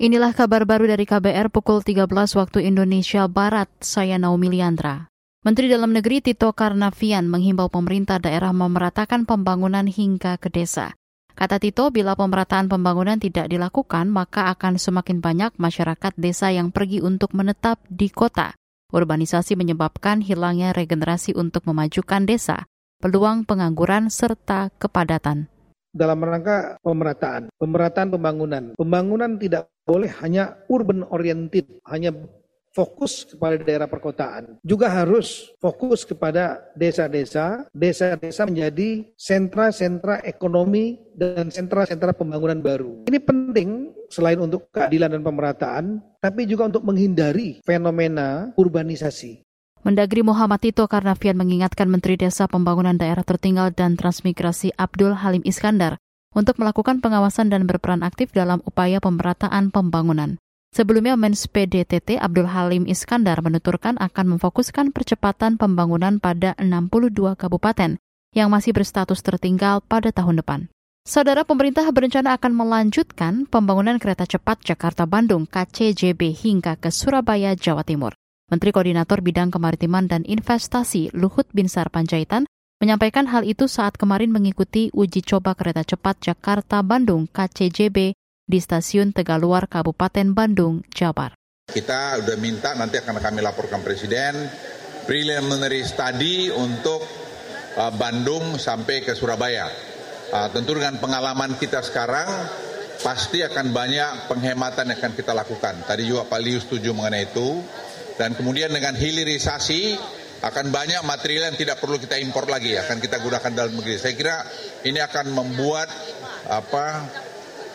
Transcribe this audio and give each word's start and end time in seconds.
Inilah 0.00 0.32
kabar 0.32 0.64
baru 0.64 0.88
dari 0.88 1.04
KBR 1.04 1.52
pukul 1.52 1.84
13 1.84 2.08
waktu 2.08 2.64
Indonesia 2.64 3.28
Barat. 3.28 3.68
Saya 3.84 4.16
Naomi 4.16 4.48
Liandra. 4.48 5.12
Menteri 5.44 5.68
Dalam 5.68 5.92
Negeri 5.92 6.24
Tito 6.24 6.48
Karnavian 6.56 7.28
menghimbau 7.28 7.68
pemerintah 7.68 8.16
daerah 8.16 8.48
memeratakan 8.56 9.28
pembangunan 9.28 9.84
hingga 9.84 10.40
ke 10.40 10.48
desa. 10.48 10.96
Kata 11.36 11.60
Tito, 11.60 11.92
bila 11.92 12.16
pemerataan 12.16 12.72
pembangunan 12.72 13.20
tidak 13.20 13.52
dilakukan, 13.52 14.08
maka 14.08 14.48
akan 14.48 14.80
semakin 14.80 15.20
banyak 15.20 15.52
masyarakat 15.60 16.16
desa 16.16 16.48
yang 16.48 16.72
pergi 16.72 17.04
untuk 17.04 17.36
menetap 17.36 17.76
di 17.92 18.08
kota. 18.08 18.56
Urbanisasi 18.96 19.52
menyebabkan 19.52 20.24
hilangnya 20.24 20.72
regenerasi 20.72 21.36
untuk 21.36 21.68
memajukan 21.68 22.24
desa, 22.24 22.64
peluang 23.04 23.44
pengangguran, 23.44 24.08
serta 24.08 24.72
kepadatan 24.80 25.52
dalam 25.90 26.22
rangka 26.22 26.78
pemerataan, 26.86 27.50
pemerataan 27.58 28.08
pembangunan. 28.14 28.64
Pembangunan 28.78 29.36
tidak 29.36 29.69
boleh 29.84 30.10
hanya 30.22 30.60
urban 30.70 31.02
oriented, 31.08 31.66
hanya 31.88 32.14
fokus 32.70 33.26
kepada 33.26 33.58
daerah 33.60 33.90
perkotaan. 33.90 34.58
Juga 34.62 34.90
harus 34.90 35.50
fokus 35.58 36.06
kepada 36.06 36.62
desa-desa, 36.78 37.66
desa-desa 37.74 38.46
menjadi 38.46 39.10
sentra-sentra 39.18 40.22
ekonomi 40.22 40.98
dan 41.14 41.50
sentra-sentra 41.50 42.14
pembangunan 42.14 42.62
baru. 42.62 43.06
Ini 43.10 43.18
penting 43.20 43.90
selain 44.10 44.38
untuk 44.38 44.70
keadilan 44.70 45.18
dan 45.18 45.22
pemerataan, 45.26 45.84
tapi 46.22 46.46
juga 46.46 46.70
untuk 46.70 46.86
menghindari 46.86 47.58
fenomena 47.66 48.54
urbanisasi. 48.54 49.42
Mendagri 49.80 50.20
Muhammad 50.20 50.60
Tito 50.60 50.84
Karnavian 50.84 51.40
mengingatkan 51.40 51.88
Menteri 51.88 52.20
Desa 52.20 52.44
Pembangunan 52.44 53.00
Daerah 53.00 53.24
Tertinggal 53.24 53.72
dan 53.72 53.96
Transmigrasi 53.96 54.76
Abdul 54.76 55.16
Halim 55.24 55.40
Iskandar 55.40 55.96
untuk 56.34 56.58
melakukan 56.62 57.02
pengawasan 57.02 57.50
dan 57.50 57.66
berperan 57.66 58.06
aktif 58.06 58.30
dalam 58.30 58.62
upaya 58.62 59.02
pemerataan 59.02 59.74
pembangunan. 59.74 60.38
Sebelumnya, 60.70 61.18
Mens 61.18 61.50
PDTT 61.50 62.22
Abdul 62.22 62.46
Halim 62.46 62.86
Iskandar 62.86 63.42
menuturkan 63.42 63.98
akan 63.98 64.38
memfokuskan 64.38 64.94
percepatan 64.94 65.58
pembangunan 65.58 66.22
pada 66.22 66.54
62 66.62 67.34
kabupaten 67.34 67.98
yang 68.30 68.48
masih 68.54 68.70
berstatus 68.70 69.18
tertinggal 69.26 69.82
pada 69.82 70.14
tahun 70.14 70.38
depan. 70.38 70.70
Saudara 71.02 71.42
pemerintah 71.42 71.90
berencana 71.90 72.38
akan 72.38 72.52
melanjutkan 72.54 73.50
pembangunan 73.50 73.98
kereta 73.98 74.28
cepat 74.30 74.62
Jakarta-Bandung 74.62 75.50
KCJB 75.50 76.38
hingga 76.38 76.78
ke 76.78 76.94
Surabaya, 76.94 77.58
Jawa 77.58 77.82
Timur. 77.82 78.14
Menteri 78.46 78.70
Koordinator 78.70 79.18
Bidang 79.18 79.50
Kemaritiman 79.50 80.06
dan 80.06 80.22
Investasi 80.22 81.10
Luhut 81.14 81.50
Binsar 81.50 81.90
Panjaitan 81.90 82.46
menyampaikan 82.80 83.28
hal 83.28 83.44
itu 83.44 83.68
saat 83.68 84.00
kemarin 84.00 84.32
mengikuti 84.32 84.88
uji 84.96 85.20
coba 85.20 85.52
kereta 85.52 85.84
cepat 85.84 86.32
Jakarta-Bandung 86.32 87.28
KCJB 87.28 88.16
di 88.48 88.58
stasiun 88.58 89.12
Tegaluar 89.12 89.68
Kabupaten 89.68 90.32
Bandung, 90.32 90.80
Jabar. 90.88 91.36
Kita 91.68 92.18
sudah 92.18 92.40
minta 92.40 92.72
nanti 92.74 92.96
akan 92.98 93.20
kami 93.20 93.44
laporkan 93.44 93.84
Presiden 93.84 94.32
preliminary 95.04 95.84
study 95.84 96.48
untuk 96.48 97.04
uh, 97.76 97.92
Bandung 97.94 98.56
sampai 98.56 99.04
ke 99.04 99.12
Surabaya. 99.12 99.68
Uh, 100.32 100.48
tentu 100.48 100.72
dengan 100.72 100.96
pengalaman 100.98 101.60
kita 101.60 101.84
sekarang 101.84 102.26
pasti 103.04 103.44
akan 103.44 103.76
banyak 103.76 104.26
penghematan 104.32 104.88
yang 104.88 104.98
akan 104.98 105.12
kita 105.14 105.36
lakukan. 105.36 105.84
Tadi 105.84 106.02
juga 106.08 106.24
Pak 106.26 106.40
Liu 106.40 106.56
setuju 106.56 106.96
mengenai 106.96 107.28
itu. 107.28 107.60
Dan 108.16 108.36
kemudian 108.36 108.68
dengan 108.68 108.92
hilirisasi 108.92 109.96
akan 110.40 110.72
banyak 110.72 111.04
material 111.04 111.52
yang 111.52 111.58
tidak 111.60 111.76
perlu 111.80 112.00
kita 112.00 112.16
impor 112.16 112.48
lagi 112.48 112.76
akan 112.80 112.96
kita 112.96 113.20
gunakan 113.20 113.52
dalam 113.52 113.72
negeri. 113.76 114.00
Saya 114.00 114.14
kira 114.16 114.36
ini 114.88 114.96
akan 115.00 115.36
membuat 115.36 115.88
apa 116.48 117.04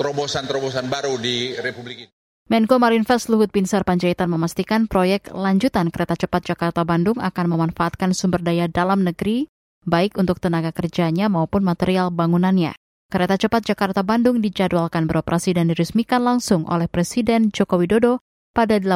terobosan-terobosan 0.02 0.89
baru 0.89 1.16
di 1.22 1.53
Republik 1.61 2.09
ini. 2.09 2.11
Menko 2.45 2.77
Marinvest 2.77 3.33
Luhut 3.33 3.49
Binsar 3.49 3.81
Panjaitan 3.81 4.30
memastikan 4.30 4.85
proyek 4.85 5.33
lanjutan 5.33 5.89
kereta 5.89 6.13
cepat 6.13 6.45
Jakarta-Bandung 6.53 7.17
akan 7.17 7.45
memanfaatkan 7.49 8.13
sumber 8.13 8.45
daya 8.45 8.69
dalam 8.69 9.02
negeri, 9.02 9.50
baik 9.81 10.13
untuk 10.22 10.38
tenaga 10.38 10.69
kerjanya 10.69 11.25
maupun 11.25 11.66
material 11.66 12.13
bangunannya. 12.13 12.78
Kereta 13.09 13.41
cepat 13.41 13.66
Jakarta-Bandung 13.66 14.45
dijadwalkan 14.45 15.09
beroperasi 15.09 15.57
dan 15.57 15.73
diresmikan 15.73 16.22
langsung 16.22 16.69
oleh 16.69 16.85
Presiden 16.85 17.50
Joko 17.50 17.81
Widodo 17.81 18.22
pada 18.53 18.78
18 18.78 18.94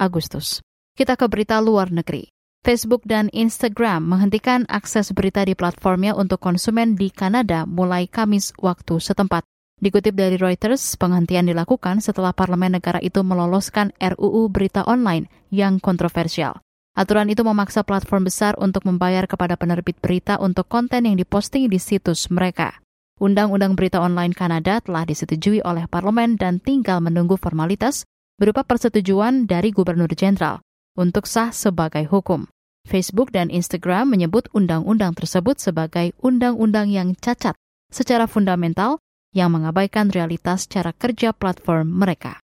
Agustus. 0.00 0.64
Kita 0.96 1.16
ke 1.20 1.28
berita 1.28 1.60
luar 1.60 1.92
negeri. 1.92 2.37
Facebook 2.68 3.00
dan 3.08 3.32
Instagram 3.32 4.04
menghentikan 4.04 4.68
akses 4.68 5.16
berita 5.16 5.40
di 5.40 5.56
platformnya 5.56 6.12
untuk 6.12 6.36
konsumen 6.36 7.00
di 7.00 7.08
Kanada 7.08 7.64
mulai 7.64 8.04
Kamis 8.04 8.52
waktu 8.60 9.00
setempat. 9.00 9.40
Dikutip 9.80 10.12
dari 10.12 10.36
Reuters, 10.36 11.00
penghentian 11.00 11.48
dilakukan 11.48 12.04
setelah 12.04 12.36
parlemen 12.36 12.76
negara 12.76 13.00
itu 13.00 13.24
meloloskan 13.24 13.96
RUU 13.96 14.52
berita 14.52 14.84
online 14.84 15.32
yang 15.48 15.80
kontroversial. 15.80 16.60
Aturan 16.92 17.32
itu 17.32 17.40
memaksa 17.40 17.88
platform 17.88 18.28
besar 18.28 18.52
untuk 18.60 18.84
membayar 18.84 19.24
kepada 19.24 19.56
penerbit 19.56 19.96
berita 20.04 20.36
untuk 20.36 20.68
konten 20.68 21.08
yang 21.08 21.16
diposting 21.16 21.72
di 21.72 21.80
situs 21.80 22.28
mereka. 22.28 22.84
Undang-undang 23.16 23.80
berita 23.80 23.96
online 23.96 24.36
Kanada 24.36 24.84
telah 24.84 25.08
disetujui 25.08 25.64
oleh 25.64 25.88
parlemen 25.88 26.36
dan 26.36 26.60
tinggal 26.60 27.00
menunggu 27.00 27.40
formalitas 27.40 28.04
berupa 28.36 28.60
persetujuan 28.60 29.48
dari 29.48 29.72
gubernur 29.72 30.12
jenderal 30.12 30.60
untuk 31.00 31.24
sah 31.24 31.48
sebagai 31.48 32.04
hukum. 32.12 32.44
Facebook 32.88 33.28
dan 33.28 33.52
Instagram 33.52 34.08
menyebut 34.08 34.48
undang-undang 34.56 35.12
tersebut 35.12 35.60
sebagai 35.60 36.16
undang-undang 36.24 36.88
yang 36.88 37.12
cacat 37.12 37.52
secara 37.92 38.24
fundamental 38.24 38.96
yang 39.36 39.52
mengabaikan 39.52 40.08
realitas 40.08 40.64
cara 40.64 40.96
kerja 40.96 41.36
platform 41.36 41.92
mereka. 41.92 42.40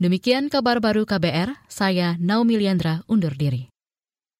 Demikian 0.00 0.48
kabar 0.48 0.80
baru 0.80 1.04
KBR, 1.04 1.68
saya 1.68 2.16
Naomi 2.16 2.56
Liandra 2.56 3.04
undur 3.06 3.36
diri. 3.36 3.73